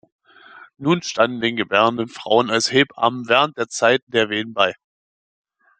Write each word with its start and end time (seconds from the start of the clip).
Nun 0.79 1.03
standen 1.03 1.41
den 1.41 1.55
Gebärenden 1.55 2.07
Frauen 2.07 2.49
als 2.49 2.71
Hebammen 2.71 3.29
während 3.29 3.55
der 3.59 3.67
Zeit 3.69 4.01
der 4.07 4.31
Wehen 4.31 4.51
bei. 4.51 4.73